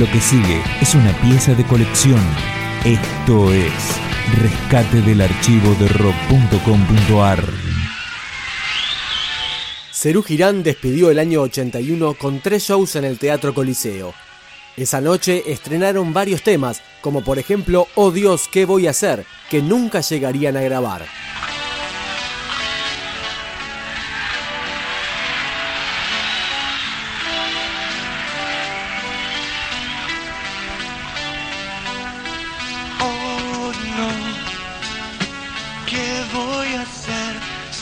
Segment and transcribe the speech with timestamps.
[0.00, 2.22] Lo que sigue es una pieza de colección.
[2.86, 3.70] Esto es
[4.40, 7.44] Rescate del archivo de rock.com.ar.
[9.92, 14.14] Cerú Girán despidió el año 81 con tres shows en el Teatro Coliseo.
[14.74, 19.60] Esa noche estrenaron varios temas, como por ejemplo Oh Dios, ¿qué voy a hacer?, que
[19.60, 21.04] nunca llegarían a grabar.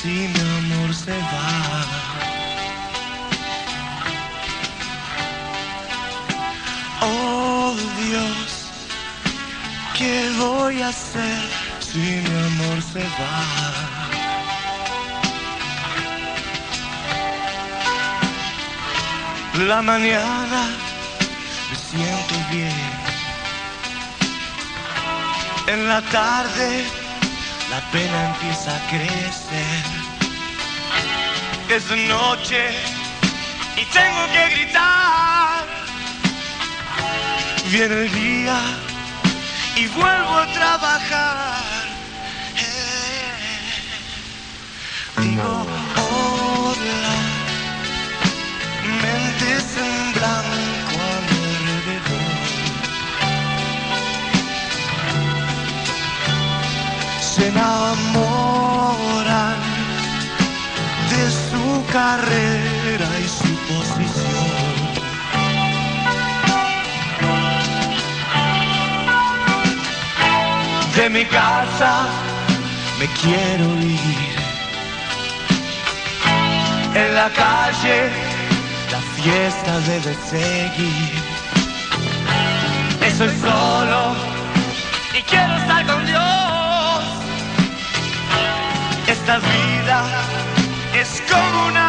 [0.00, 1.84] Si mi amor se va?
[7.02, 8.48] Oh Dios,
[9.96, 11.42] ¿qué voy a hacer
[11.80, 13.38] si mi amor se va?
[19.66, 20.60] La mañana
[21.70, 23.08] me siento bien.
[25.66, 27.07] En la tarde
[27.70, 29.84] la pena empieza a crecer.
[31.68, 32.70] Es noche
[33.76, 35.66] y tengo que gritar.
[37.70, 38.58] Viene el día
[39.76, 41.62] y vuelvo a trabajar.
[42.56, 43.70] Eh,
[45.18, 45.66] Digo,
[46.10, 47.18] hola,
[49.02, 50.12] mentes en
[61.92, 64.78] carrera y su posición.
[70.94, 72.06] De mi casa
[72.98, 74.38] me quiero ir.
[76.94, 78.10] En la calle
[78.90, 81.14] la fiesta debe seguir.
[83.00, 84.16] Estoy solo
[85.16, 87.04] y quiero estar con Dios.
[89.06, 90.27] Esta vida
[91.28, 91.87] como una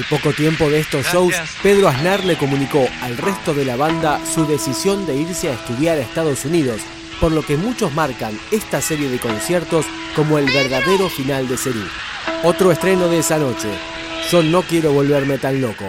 [0.00, 4.18] Al poco tiempo de estos shows, Pedro Aznar le comunicó al resto de la banda
[4.24, 6.80] su decisión de irse a estudiar a Estados Unidos,
[7.20, 9.84] por lo que muchos marcan esta serie de conciertos
[10.16, 11.84] como el verdadero final de serie.
[12.44, 13.68] Otro estreno de esa noche,
[14.30, 15.84] Yo no quiero volverme tan loco.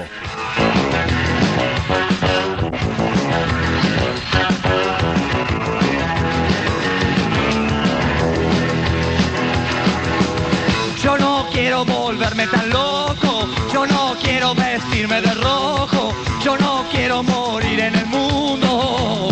[14.81, 16.13] Vestirme de rojo,
[16.44, 19.30] yo no quiero morir en el mundo.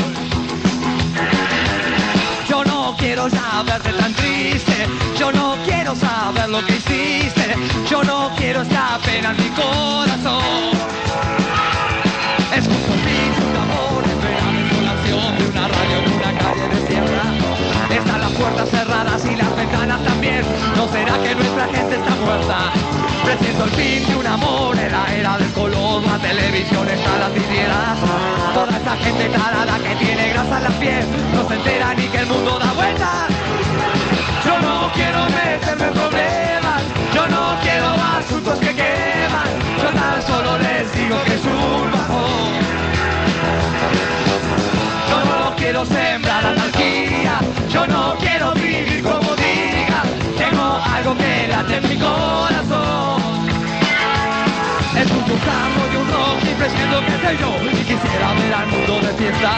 [2.48, 4.88] Yo no quiero ya verte tan triste,
[5.18, 7.56] yo no quiero saber lo que hiciste,
[7.90, 10.99] yo no quiero esta pena en mi corazón.
[29.20, 32.58] Gente tarada que tiene grasa en la piel no se entera ni que el mundo
[32.60, 32.79] da
[56.70, 59.52] presiento que soy yo y quisiera ver al mundo de fiesta.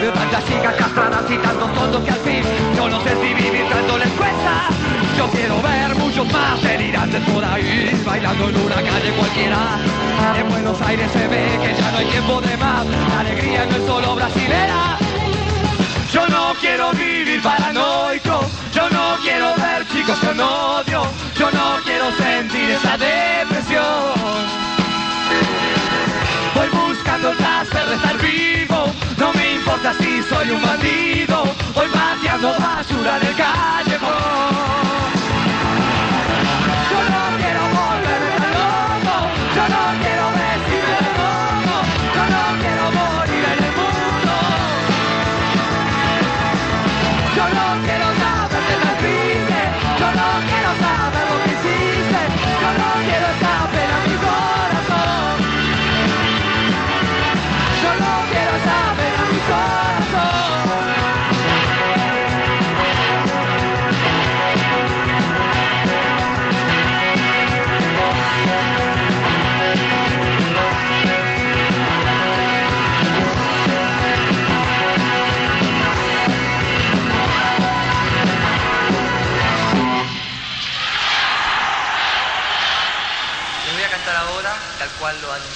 [0.00, 2.42] Veo tantas chicas castradas y tantos tontos que al fin
[2.76, 4.68] yo no sé si vivir tanto les cuesta.
[5.16, 9.58] Yo quiero ver muchos más delirantes por ahí bailando en una calle cualquiera.
[10.38, 13.76] En Buenos Aires se ve que ya no hay tiempo de más, la alegría no
[13.76, 14.98] es solo brasilera.
[16.12, 18.40] Yo no quiero vivir paranoico,
[18.72, 21.02] yo no quiero ver chicos con odio,
[21.36, 23.53] yo no quiero sentir esa depresión.
[29.92, 31.44] Si soy un bandido,
[31.74, 33.83] voy pateando basura en el callejón.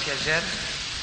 [0.09, 0.41] Ayer,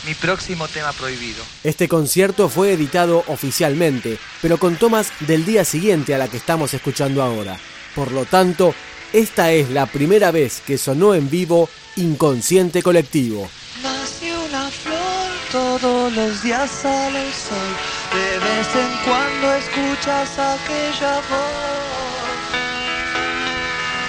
[0.05, 1.43] mi próximo tema prohibido.
[1.65, 6.75] Este concierto fue editado oficialmente, pero con tomas del día siguiente a la que estamos
[6.75, 7.59] escuchando ahora.
[7.95, 8.75] Por lo tanto,
[9.13, 13.49] esta es la primera vez que sonó en vivo Inconsciente Colectivo.
[13.83, 17.77] Nace una flor, todos los días sale el sol.
[18.13, 21.67] De vez en cuando escuchas aquella voz,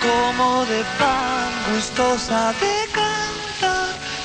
[0.01, 3.37] como de pan, gustosa de cantar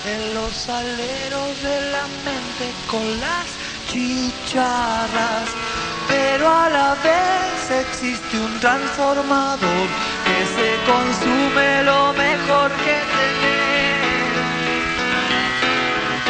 [0.05, 3.47] en los aleros de la mente con las
[3.89, 5.49] chicharras.
[6.09, 9.89] Pero a la vez existe un transformador
[10.27, 13.63] que se consume lo mejor que tenés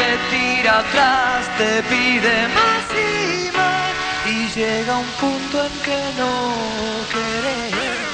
[0.02, 3.92] te tira atrás, te pide más y más
[4.26, 6.32] y llega un punto en que no
[7.12, 8.12] querés.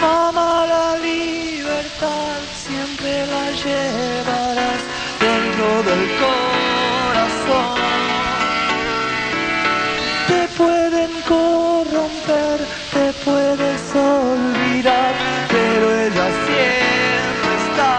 [0.00, 0.87] Mamá,
[3.68, 4.80] llevarás
[5.26, 7.76] dentro del corazón.
[10.30, 12.58] Te pueden corromper,
[12.96, 15.12] te puedes olvidar,
[15.54, 17.94] pero ella siempre está.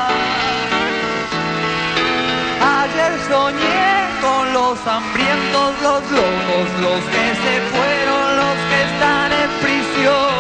[2.82, 3.90] Ayer soñé
[4.26, 10.40] con los hambrientos, los locos, los que se fueron, los que están en prisión.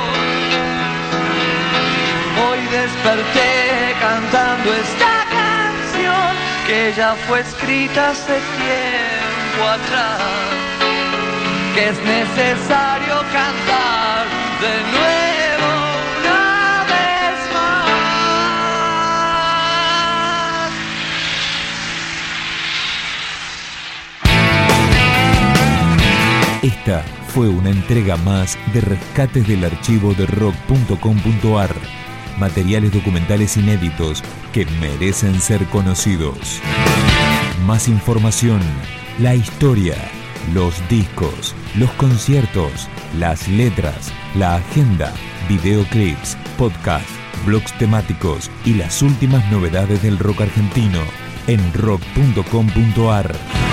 [2.45, 3.48] Hoy desperté
[6.99, 10.19] ya fue escrita hace tiempo atrás
[11.73, 14.27] que es necesario cantar
[14.59, 15.69] de nuevo
[16.19, 17.83] una vez más.
[26.63, 26.97] Esta
[27.29, 32.08] fue una entrega más de Rescates del Archivo de Rock.com.ar.
[32.39, 36.61] materiales documentales inéditos que merecen ser conocidos.
[37.65, 38.61] Más información,
[39.19, 39.95] la historia,
[40.53, 45.13] los discos, los conciertos, las letras, la agenda,
[45.47, 47.11] videoclips, podcasts,
[47.45, 50.99] blogs temáticos y las últimas novedades del rock argentino
[51.47, 53.68] en rock.com.ar.